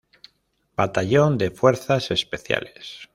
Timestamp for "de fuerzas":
1.37-2.09